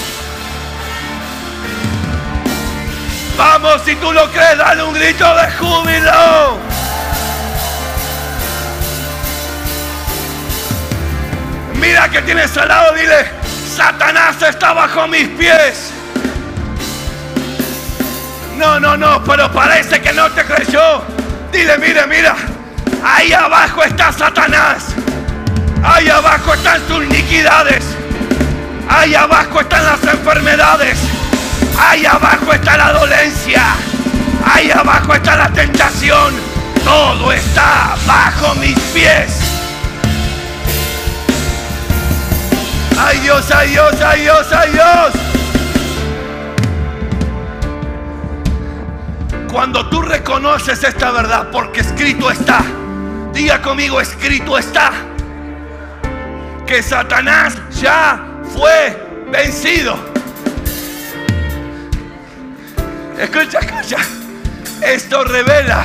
[3.36, 6.58] Vamos, si tú lo crees, dale un grito de júbilo.
[11.74, 13.30] Mira que tienes al lado, dile,
[13.76, 15.92] Satanás está bajo mis pies.
[18.58, 21.00] No, no, no, pero parece que no te creyó.
[21.52, 22.34] Dile, mira, mira,
[23.04, 24.86] ahí abajo está Satanás.
[25.84, 27.84] Ahí abajo están tus iniquidades.
[28.88, 30.98] Ahí abajo están las enfermedades.
[31.78, 33.62] Ahí abajo está la dolencia.
[34.44, 36.34] Ahí abajo está la tentación.
[36.82, 39.38] Todo está bajo mis pies.
[42.98, 45.37] Ay Dios, ay Dios, ay Dios, ay Dios.
[49.50, 52.62] Cuando tú reconoces esta verdad, porque escrito está,
[53.32, 54.92] diga conmigo, escrito está
[56.66, 59.96] que Satanás ya fue vencido.
[63.18, 63.96] Escucha, escucha.
[64.82, 65.84] Esto revela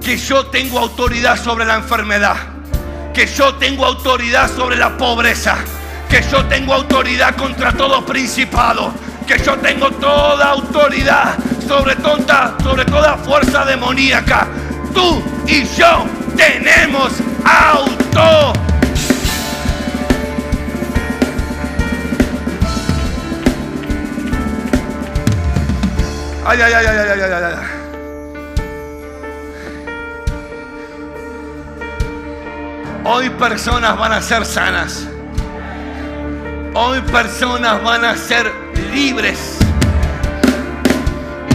[0.00, 2.36] que yo tengo autoridad sobre la enfermedad,
[3.12, 5.56] que yo tengo autoridad sobre la pobreza,
[6.08, 8.94] que yo tengo autoridad contra todo principado,
[9.28, 14.46] que yo tengo toda autoridad sobre toda, sobre toda fuerza demoníaca.
[14.94, 17.12] Tú y yo tenemos
[17.44, 18.54] auto.
[26.46, 27.78] Ay, ay, ay, ay, ay, ay, ay, ay.
[33.04, 35.06] Hoy personas van a ser sanas.
[36.74, 39.58] Hoy personas van a ser libres.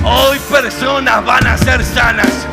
[0.04, 2.48] Hoy personas van a ser sanas.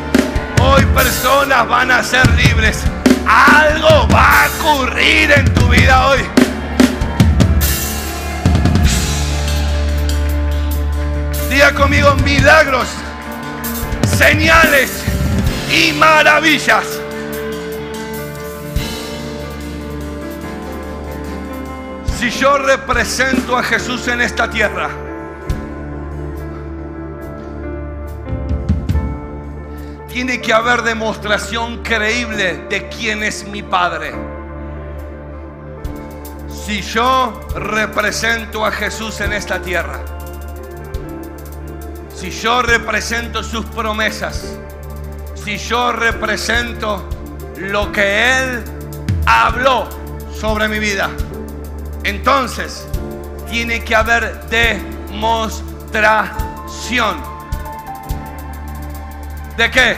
[0.61, 2.83] Hoy personas van a ser libres.
[3.27, 6.19] Algo va a ocurrir en tu vida hoy.
[11.49, 12.87] Diga conmigo milagros,
[14.17, 15.03] señales
[15.69, 17.00] y maravillas.
[22.31, 24.89] Yo represento a Jesús en esta tierra,
[30.11, 34.13] tiene que haber demostración creíble de quién es mi Padre.
[36.49, 39.99] Si yo represento a Jesús en esta tierra,
[42.13, 44.57] si yo represento sus promesas,
[45.33, 47.07] si yo represento
[47.57, 48.63] lo que Él
[49.25, 49.87] habló
[50.33, 51.09] sobre mi vida,
[52.03, 52.85] entonces
[53.49, 57.17] tiene que haber demostración.
[59.57, 59.97] ¿De qué?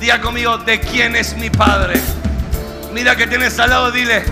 [0.00, 2.00] Diga conmigo, ¿de quién es mi Padre?
[2.92, 4.22] Mira que tienes al lado, dile,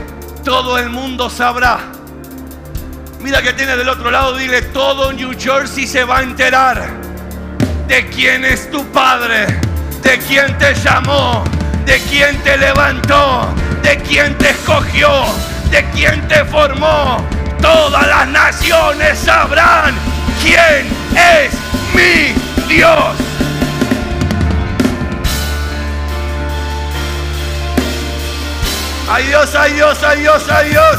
[0.44, 1.80] todo el mundo sabrá.
[3.20, 6.86] Mira que tienes del otro lado, dile, todo New Jersey se va a enterar
[7.88, 9.46] de quién es tu Padre,
[10.02, 11.42] de quién te llamó,
[11.86, 13.48] de quién te levantó,
[13.82, 15.10] de quién te escogió,
[15.74, 17.16] de quién te formó.
[17.60, 19.92] Todas las naciones sabrán
[20.40, 21.52] quién es
[21.92, 22.32] mi
[22.72, 23.16] Dios.
[29.10, 30.96] Ay Dios, ay Dios, ay Dios, ay Dios.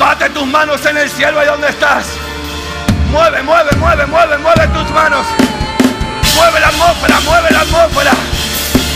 [0.00, 2.06] Bate tus manos en el cielo ahí donde estás.
[3.12, 5.24] Mueve, mueve, mueve, mueve, mueve tus manos.
[6.34, 8.10] Mueve la atmósfera, mueve la atmósfera.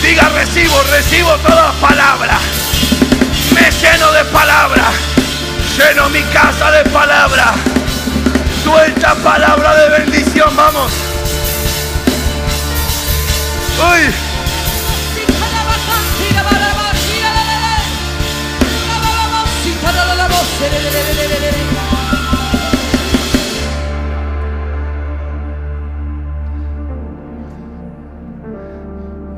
[0.02, 2.36] Diga, recibo, recibo toda palabra.
[3.54, 4.90] Me lleno de palabra.
[5.76, 7.54] Lleno mi casa de palabra.
[8.62, 10.92] Suelta palabra de bendición, vamos.
[13.92, 14.14] Uy.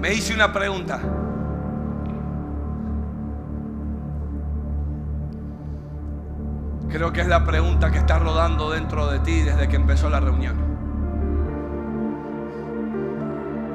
[0.00, 1.00] Me hice una pregunta.
[6.96, 10.18] Creo que es la pregunta que está rodando dentro de ti desde que empezó la
[10.18, 10.56] reunión.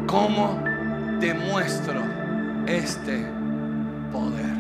[0.08, 0.60] ¿Cómo
[1.20, 2.02] demuestro
[2.66, 3.24] este
[4.12, 4.56] poder?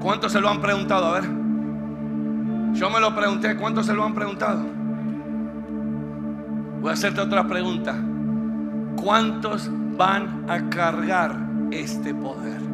[0.00, 1.06] ¿Cuántos se lo han preguntado?
[1.06, 1.30] A ver.
[2.74, 3.56] Yo me lo pregunté.
[3.56, 4.62] ¿Cuántos se lo han preguntado?
[6.82, 7.96] Voy a hacerte otra pregunta.
[9.02, 11.36] ¿Cuántos van a cargar
[11.70, 12.69] este poder?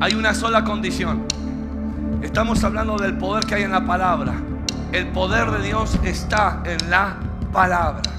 [0.00, 1.24] Hay una sola condición.
[2.20, 4.34] Estamos hablando del poder que hay en la palabra.
[4.90, 7.16] El poder de Dios está en la
[7.52, 8.10] palabra.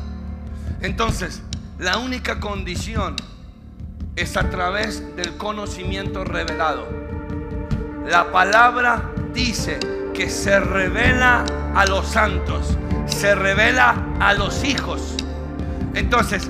[0.80, 1.42] Entonces,
[1.80, 3.18] la única condición
[4.16, 6.88] es a través del conocimiento revelado.
[8.08, 9.80] La palabra dice
[10.14, 11.44] que se revela
[11.76, 15.18] a los santos, se revela a los hijos.
[15.94, 16.50] Entonces,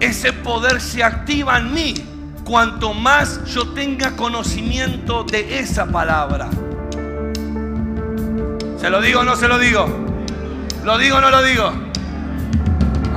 [0.00, 1.94] ese poder se activa en mí
[2.44, 6.48] cuanto más yo tenga conocimiento de esa palabra.
[8.78, 9.86] ¿Se lo digo o no se lo digo?
[10.84, 11.72] ¿Lo digo o no lo digo?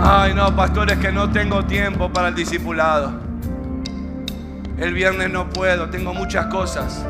[0.02, 3.14] Ay, no, pastores, que no tengo tiempo para el discipulado.
[4.78, 7.06] El viernes no puedo, tengo muchas cosas.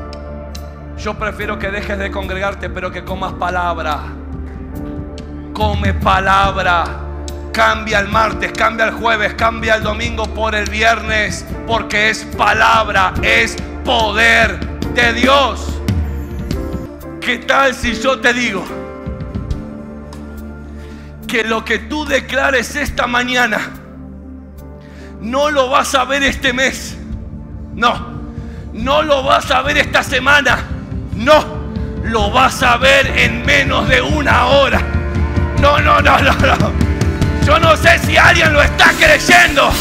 [0.97, 3.99] Yo prefiero que dejes de congregarte, pero que comas palabra.
[5.53, 7.08] Come palabra.
[7.53, 13.13] Cambia el martes, cambia el jueves, cambia el domingo por el viernes, porque es palabra,
[13.21, 14.59] es poder
[14.93, 15.81] de Dios.
[17.19, 18.65] ¿Qué tal si yo te digo
[21.27, 23.59] que lo que tú declares esta mañana
[25.21, 26.97] no lo vas a ver este mes.
[27.75, 28.21] No,
[28.73, 30.59] no lo vas a ver esta semana.
[31.15, 31.43] No,
[32.03, 34.81] lo vas a ver en menos de una hora.
[35.61, 36.88] No, no, no, no, no.
[37.49, 39.71] Yo no sé si alguien lo está creyendo.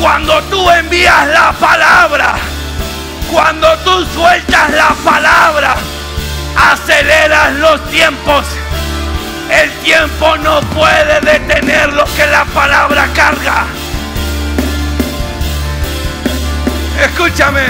[0.00, 2.36] Cuando tú envías la palabra,
[3.30, 5.74] cuando tú sueltas la palabra,
[6.56, 8.46] aceleras los tiempos.
[9.50, 13.66] El tiempo no puede detener lo que la palabra carga.
[16.98, 17.66] Escúchame.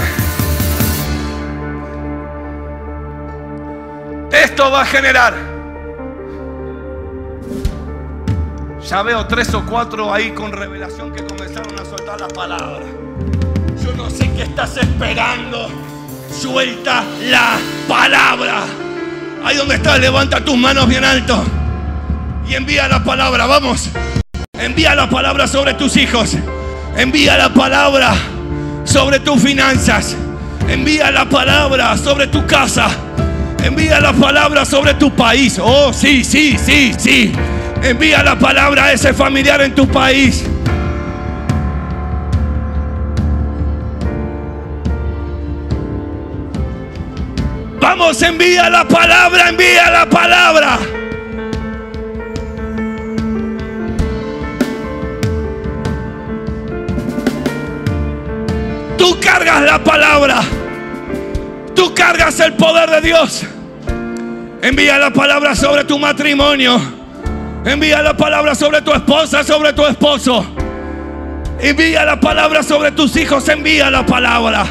[4.30, 5.51] Esto va a generar.
[8.92, 12.84] Ya veo tres o cuatro ahí con revelación que comenzaron a soltar la palabra.
[13.82, 15.70] Yo no sé qué estás esperando.
[16.30, 18.64] Suelta la palabra.
[19.42, 21.42] Ahí donde estás, levanta tus manos bien alto.
[22.46, 23.88] Y envía la palabra, vamos.
[24.52, 26.36] Envía la palabra sobre tus hijos.
[26.94, 28.14] Envía la palabra
[28.84, 30.14] sobre tus finanzas.
[30.68, 32.90] Envía la palabra sobre tu casa.
[33.64, 35.58] Envía la palabra sobre tu país.
[35.58, 37.32] Oh, sí, sí, sí, sí.
[37.82, 40.44] Envía la palabra a ese familiar en tu país.
[47.80, 50.78] Vamos, envía la palabra, envía la palabra.
[58.96, 60.40] Tú cargas la palabra.
[61.74, 63.44] Tú cargas el poder de Dios.
[64.62, 67.01] Envía la palabra sobre tu matrimonio.
[67.64, 70.44] Envía la palabra sobre tu esposa, sobre tu esposo.
[71.60, 73.48] Envía la palabra sobre tus hijos.
[73.48, 74.66] Envía la palabra.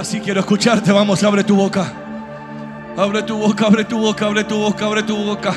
[0.00, 0.92] Ahora sí quiero escucharte.
[0.92, 1.92] Vamos, abre tu boca.
[2.96, 5.52] Abre tu boca, abre tu boca, abre tu boca, abre tu boca.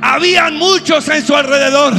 [0.00, 1.94] Habían muchos en su alrededor.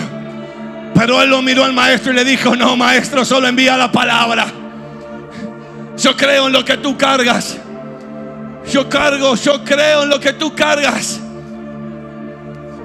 [0.96, 4.48] Pero él lo miró al maestro y le dijo, no, maestro, solo envía la palabra.
[5.98, 7.58] Yo creo en lo que tú cargas.
[8.72, 11.20] Yo cargo, yo creo en lo que tú cargas.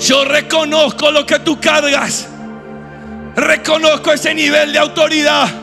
[0.00, 2.28] Yo reconozco lo que tú cargas.
[3.36, 5.61] Reconozco ese nivel de autoridad.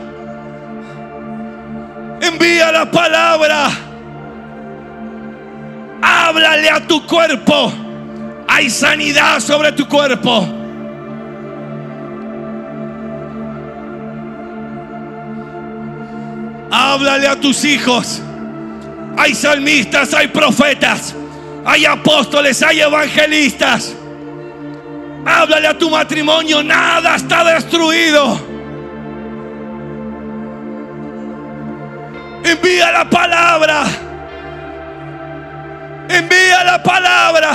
[2.21, 3.69] Envía la palabra.
[6.01, 7.71] Háblale a tu cuerpo.
[8.47, 10.47] Hay sanidad sobre tu cuerpo.
[16.71, 18.21] Háblale a tus hijos.
[19.17, 21.13] Hay salmistas, hay profetas,
[21.65, 23.93] hay apóstoles, hay evangelistas.
[25.25, 28.48] Háblale a tu matrimonio, nada está destruido.
[32.49, 33.83] Envía la palabra.
[36.09, 37.51] Envía la palabra.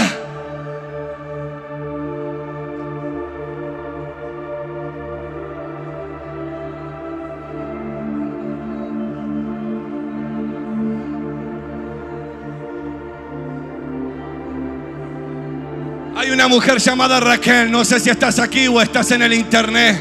[16.16, 20.01] Hay una mujer llamada Raquel, no sé si estás aquí o estás en el internet,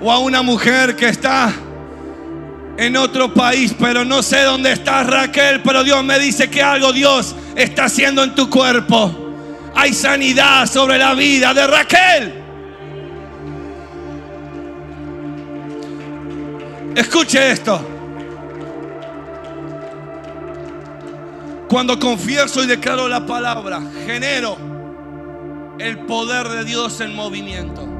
[0.00, 1.52] o a una mujer que está
[2.76, 6.92] en otro país, pero no sé dónde estás Raquel, pero Dios me dice que algo
[6.92, 9.34] Dios está haciendo en tu cuerpo.
[9.74, 12.34] Hay sanidad sobre la vida de Raquel.
[16.94, 17.88] Escuche esto.
[21.68, 24.58] Cuando confieso y declaro la palabra, genero
[25.78, 27.91] el poder de Dios en movimiento.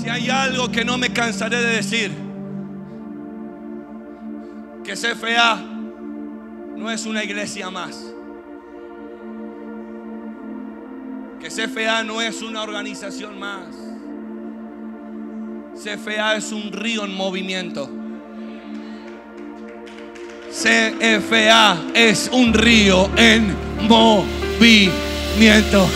[0.00, 2.12] Si hay algo que no me cansaré de decir,
[4.84, 5.56] que CFA
[6.76, 7.96] no es una iglesia más.
[11.40, 13.66] Que CFA no es una organización más.
[15.82, 17.90] CFA es un río en movimiento.
[20.50, 23.54] CFA es un río en
[23.88, 25.86] movimiento.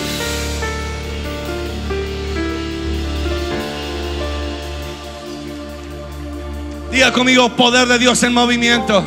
[6.90, 9.04] Diga conmigo, poder de Dios en movimiento.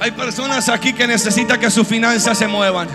[0.00, 2.88] Hay personas aquí que necesitan que sus finanzas se muevan.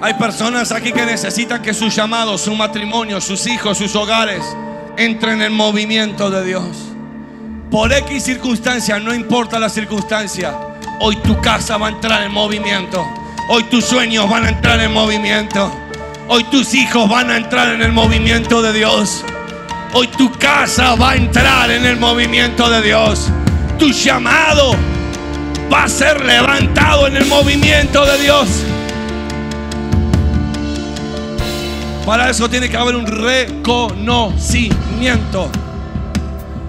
[0.00, 4.42] Hay personas aquí que necesitan que sus llamados, su matrimonio, sus hijos, sus hogares
[4.96, 6.64] entren en movimiento de Dios.
[7.70, 10.56] Por X circunstancia, no importa la circunstancia,
[11.00, 13.06] hoy tu casa va a entrar en movimiento.
[13.48, 15.70] Hoy tus sueños van a entrar en movimiento.
[16.28, 19.24] Hoy tus hijos van a entrar en el movimiento de Dios.
[19.92, 23.28] Hoy tu casa va a entrar en el movimiento de Dios.
[23.76, 24.76] Tu llamado
[25.72, 28.48] va a ser levantado en el movimiento de Dios.
[32.06, 35.50] Para eso tiene que haber un reconocimiento.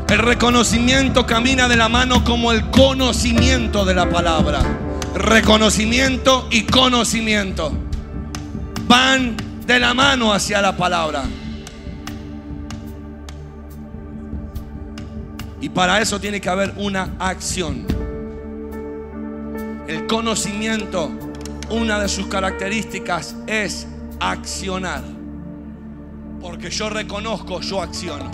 [0.10, 4.64] El reconocimiento camina de la mano como el conocimiento de la palabra.
[5.14, 7.72] Reconocimiento y conocimiento
[8.88, 11.26] van de la mano hacia la palabra.
[15.62, 17.86] Y para eso tiene que haber una acción.
[19.88, 21.12] El conocimiento,
[21.70, 23.88] una de sus características es
[24.20, 25.04] accionar.
[26.42, 28.32] Porque yo reconozco, yo acciono.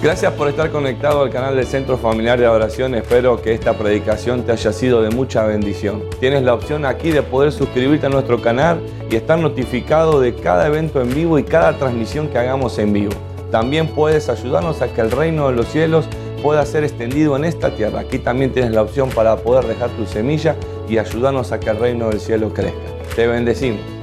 [0.00, 2.94] Gracias por estar conectado al canal del Centro Familiar de Adoración.
[2.94, 6.04] Espero que esta predicación te haya sido de mucha bendición.
[6.20, 8.80] Tienes la opción aquí de poder suscribirte a nuestro canal
[9.10, 13.29] y estar notificado de cada evento en vivo y cada transmisión que hagamos en vivo.
[13.50, 16.06] También puedes ayudarnos a que el reino de los cielos
[16.42, 18.00] pueda ser extendido en esta tierra.
[18.00, 20.56] Aquí también tienes la opción para poder dejar tu semilla
[20.88, 22.78] y ayudarnos a que el reino del cielo crezca.
[23.14, 23.99] Te bendecimos.